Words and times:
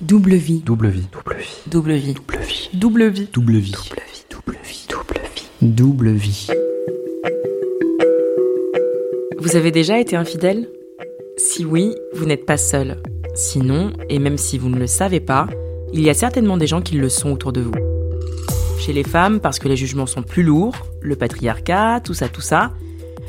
Double 0.00 0.36
vie. 0.36 0.62
Double 0.64 0.88
vie. 0.88 1.08
Double 1.12 1.36
vie. 1.36 1.56
Double 1.66 1.92
vie. 1.92 2.14
Double 2.14 2.42
vie. 2.42 2.68
Double 2.72 3.08
vie. 3.08 3.28
Double 3.30 3.60
vie. 3.60 3.72
Double 4.30 4.56
vie. 4.64 4.86
Double 4.88 5.20
vie. 5.34 5.48
Double 5.60 6.10
vie. 6.12 6.46
Vous 9.38 9.56
avez 9.56 9.70
déjà 9.70 9.98
été 9.98 10.16
infidèle 10.16 10.70
Si 11.36 11.66
oui, 11.66 11.94
vous 12.14 12.24
n'êtes 12.24 12.46
pas 12.46 12.56
seul. 12.56 13.02
Sinon, 13.34 13.92
et 14.08 14.18
même 14.18 14.38
si 14.38 14.56
vous 14.56 14.70
ne 14.70 14.78
le 14.78 14.86
savez 14.86 15.20
pas, 15.20 15.46
il 15.92 16.00
y 16.00 16.08
a 16.08 16.14
certainement 16.14 16.56
des 16.56 16.66
gens 16.66 16.80
qui 16.80 16.94
le 16.94 17.10
sont 17.10 17.30
autour 17.30 17.52
de 17.52 17.60
vous. 17.60 17.74
Chez 18.78 18.94
les 18.94 19.04
femmes, 19.04 19.38
parce 19.38 19.58
que 19.58 19.68
les 19.68 19.76
jugements 19.76 20.06
sont 20.06 20.22
plus 20.22 20.42
lourds, 20.42 20.76
le 21.02 21.14
patriarcat, 21.14 22.00
tout 22.02 22.14
ça, 22.14 22.28
tout 22.30 22.40
ça, 22.40 22.72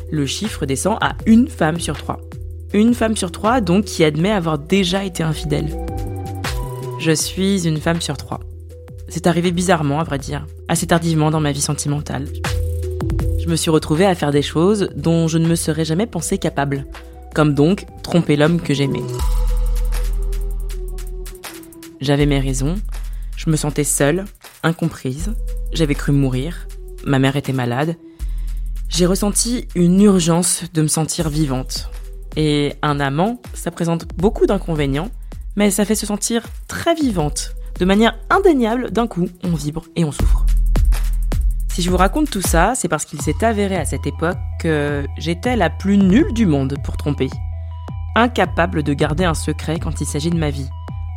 le 0.10 0.26
chiffre 0.26 0.66
descend 0.66 0.98
à 1.02 1.18
une 1.26 1.50
femme 1.50 1.82
sur 1.82 1.98
trois. 1.98 2.22
Une 2.74 2.94
femme 2.94 3.18
sur 3.18 3.34
trois, 3.34 3.60
donc, 3.60 3.84
qui 3.84 4.06
admet 4.06 4.32
avoir 4.32 4.58
déjà 4.58 5.04
été 5.04 5.22
infidèle. 5.22 5.68
Je 7.02 7.14
suis 7.14 7.68
une 7.68 7.82
femme 7.82 8.00
sur 8.00 8.16
trois. 8.16 8.42
C'est 9.10 9.26
arrivé 9.26 9.52
bizarrement, 9.52 10.00
à 10.00 10.04
vrai 10.04 10.20
dire, 10.20 10.46
assez 10.68 10.86
tardivement 10.86 11.32
dans 11.32 11.40
ma 11.40 11.52
vie 11.52 11.60
sentimentale. 11.60 12.28
Je 13.40 13.50
me 13.50 13.56
suis 13.56 13.72
retrouvée 13.72 14.06
à 14.06 14.14
faire 14.14 14.30
des 14.30 14.44
choses 14.44 14.88
dont 14.96 15.28
je 15.28 15.40
ne 15.40 15.48
me 15.48 15.56
serais 15.56 15.84
jamais 15.84 16.06
pensée 16.06 16.38
capable, 16.38 16.86
comme 17.34 17.56
donc 17.56 17.88
tromper 18.04 18.36
l'homme 18.36 18.62
que 18.62 18.76
j'aimais. 18.76 19.02
J'avais 22.02 22.28
mes 22.28 22.40
raisons, 22.40 22.76
je 23.36 23.50
me 23.50 23.56
sentais 23.56 23.84
seule, 23.84 24.26
incomprise, 24.62 25.34
j'avais 25.74 25.96
cru 25.96 26.12
mourir, 26.12 26.68
ma 27.04 27.18
mère 27.18 27.36
était 27.36 27.52
malade, 27.52 27.96
j'ai 28.90 29.08
ressenti 29.08 29.68
une 29.74 30.00
urgence 30.02 30.66
de 30.76 30.84
me 30.84 30.88
sentir 30.88 31.30
vivante. 31.30 31.90
Et 32.36 32.76
un 32.84 33.00
amant, 33.00 33.42
ça 33.56 33.72
présente 33.72 34.06
beaucoup 34.18 34.46
d'inconvénients, 34.46 35.10
mais 35.56 35.72
ça 35.72 35.86
fait 35.86 35.96
se 35.96 36.06
sentir 36.06 36.44
très 36.68 36.96
vivante. 36.96 37.54
De 37.80 37.86
manière 37.86 38.18
indéniable, 38.30 38.92
d'un 38.92 39.08
coup, 39.08 39.28
on 39.44 39.54
vibre 39.54 39.84
et 39.96 40.06
on 40.06 40.12
souffre. 40.12 40.46
Si 41.74 41.82
je 41.82 41.90
vous 41.90 41.98
raconte 41.98 42.30
tout 42.30 42.42
ça, 42.42 42.74
c'est 42.76 42.90
parce 42.90 43.06
qu'il 43.06 43.22
s'est 43.22 43.44
avéré 43.44 43.78
à 43.78 43.86
cette 43.86 44.06
époque 44.06 44.38
que 44.60 45.06
j'étais 45.18 45.56
la 45.56 45.70
plus 45.70 45.98
nulle 45.98 46.34
du 46.34 46.46
monde 46.46 46.76
pour 46.84 46.98
tromper. 46.98 47.30
Incapable 48.16 48.84
de 48.84 48.94
garder 48.94 49.24
un 49.24 49.34
secret 49.34 49.80
quand 49.80 50.02
il 50.02 50.06
s'agit 50.06 50.30
de 50.30 50.38
ma 50.38 50.50
vie. 50.50 50.68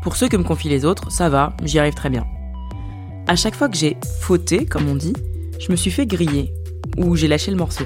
Pour 0.02 0.16
ceux 0.16 0.28
que 0.28 0.36
me 0.36 0.44
confient 0.44 0.68
les 0.68 0.84
autres, 0.84 1.10
ça 1.10 1.28
va, 1.28 1.54
j'y 1.64 1.78
arrive 1.78 1.94
très 1.94 2.08
bien. 2.08 2.24
À 3.26 3.36
chaque 3.36 3.56
fois 3.56 3.68
que 3.68 3.76
j'ai 3.76 3.96
fauté, 4.20 4.64
comme 4.64 4.88
on 4.88 4.94
dit, 4.94 5.14
je 5.58 5.72
me 5.72 5.76
suis 5.76 5.90
fait 5.90 6.06
griller, 6.06 6.52
ou 6.98 7.16
j'ai 7.16 7.26
lâché 7.26 7.50
le 7.50 7.56
morceau. 7.56 7.84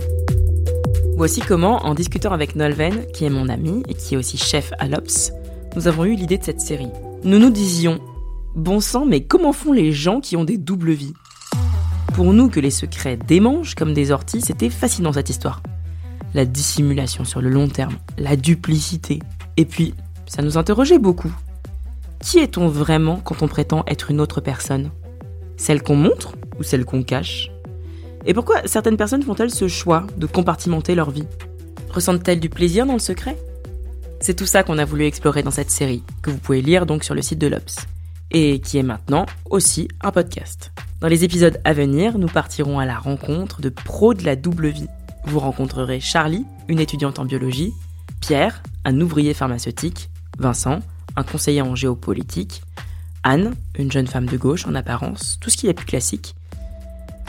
Voici 1.17 1.41
comment, 1.41 1.85
en 1.87 1.95
discutant 1.95 2.33
avec 2.33 2.55
Nolven, 2.55 3.07
qui 3.15 3.25
est 3.25 3.31
mon 3.31 3.49
ami 3.49 3.83
et 3.89 3.95
qui 3.95 4.15
est 4.15 4.19
aussi 4.19 4.37
chef 4.37 4.73
à 4.79 4.89
l'Ops, 4.89 5.33
nous 5.79 5.87
avons 5.87 6.07
eu 6.07 6.17
l'idée 6.17 6.39
de 6.39 6.43
cette 6.43 6.61
série. 6.61 6.91
Nous 7.23 7.39
nous 7.39 7.51
disions 7.51 8.01
Bon 8.57 8.81
sang, 8.81 9.07
mais 9.07 9.21
comment 9.21 9.53
font 9.53 9.73
les 9.73 9.93
gens 9.93 10.19
qui 10.19 10.37
ont 10.37 10.43
des 10.43 10.59
doubles 10.59 10.91
vies? 10.91 11.15
Pour 12.15 12.33
nous 12.33 12.49
que 12.49 12.59
les 12.59 12.73
secrets 12.73 13.17
démangent 13.17 13.77
comme 13.77 13.95
des 13.95 14.11
orties, 14.11 14.41
c'était 14.41 14.71
fascinant 14.71 15.13
cette 15.13 15.31
histoire. 15.31 15.63
La 16.35 16.47
dissimulation 16.47 17.25
sur 17.25 17.41
le 17.41 17.49
long 17.49 17.69
terme, 17.69 17.95
la 18.19 18.35
duplicité. 18.35 19.21
Et 19.57 19.65
puis, 19.65 19.95
ça 20.27 20.43
nous 20.43 20.59
interrogeait 20.59 20.99
beaucoup. 20.99 21.33
Qui 22.19 22.39
est-on 22.41 22.67
vraiment 22.67 23.21
quand 23.23 23.43
on 23.43 23.47
prétend 23.47 23.85
être 23.87 24.11
une 24.11 24.21
autre 24.21 24.41
personne? 24.41 24.91
Celle 25.57 25.85
qu'on 25.85 25.95
montre 25.95 26.33
ou 26.59 26.65
celle 26.65 26.87
qu'on 26.87 27.05
cache? 27.05 27.53
Et 28.27 28.35
pourquoi 28.35 28.63
certaines 28.65 28.97
personnes 28.97 29.23
font-elles 29.23 29.55
ce 29.55 29.69
choix 29.69 30.09
de 30.17 30.27
compartimenter 30.27 30.97
leur 30.97 31.13
vie? 31.13 31.29
Ressentent-elles 31.91 32.41
du 32.41 32.49
plaisir 32.49 32.85
dans 32.85 32.95
le 32.95 32.99
secret? 32.99 33.39
C'est 34.21 34.35
tout 34.35 34.47
ça 34.47 34.63
qu'on 34.63 34.79
a 34.79 34.85
voulu 34.85 35.05
explorer 35.05 35.43
dans 35.43 35.51
cette 35.51 35.71
série, 35.71 36.03
que 36.23 36.31
vous 36.31 36.39
pouvez 36.39 36.63
lire 36.63 36.87
donc 36.87 37.05
sur 37.05 37.15
le 37.15 37.23
site 37.23 37.39
de 37.39 37.47
l'Obs, 37.47 37.77
et 38.31 38.61
qui 38.61 38.79
est 38.79 38.83
maintenant 38.83 39.27
aussi 39.51 39.89
un 40.01 40.11
podcast. 40.11 40.73
Dans 41.01 41.09
les 41.09 41.25
épisodes 41.25 41.61
à 41.65 41.73
venir, 41.73 42.19
nous 42.19 42.27
partirons 42.27 42.79
à 42.79 42.87
la 42.87 42.99
rencontre 42.99 43.61
de 43.61 43.69
pros 43.69 44.15
de 44.15 44.25
la 44.25 44.37
double 44.37 44.69
vie. 44.69 44.89
Vous 45.25 45.39
rencontrerez 45.39 46.01
Charlie, 46.01 46.45
une 46.69 46.81
étudiante 46.81 47.19
en 47.19 47.25
biologie, 47.25 47.73
Pierre, 48.21 48.63
un 48.85 49.01
ouvrier 49.01 49.35
pharmaceutique, 49.35 50.11
Vincent, 50.39 50.81
un 51.17 51.23
conseiller 51.23 51.63
en 51.63 51.75
géopolitique, 51.75 52.63
Anne, 53.23 53.55
une 53.79 53.93
jeune 53.93 54.07
femme 54.07 54.27
de 54.27 54.37
gauche 54.37 54.67
en 54.67 54.75
apparence, 54.75 55.39
tout 55.41 55.51
ce 55.51 55.57
qui 55.57 55.69
est 55.69 55.75
plus 55.75 55.87
classique, 55.87 56.35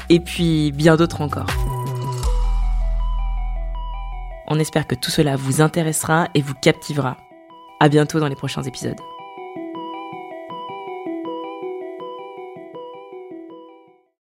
et 0.09 0.19
puis 0.19 0.71
bien 0.71 0.95
d'autres 0.95 1.21
encore. 1.21 1.47
On 4.51 4.57
espère 4.57 4.87
que 4.87 4.95
tout 4.95 5.11
cela 5.11 5.35
vous 5.35 5.61
intéressera 5.61 6.27
et 6.33 6.41
vous 6.41 6.55
captivera. 6.55 7.17
À 7.79 7.87
bientôt 7.87 8.19
dans 8.19 8.27
les 8.27 8.35
prochains 8.35 8.63
épisodes. 8.63 8.99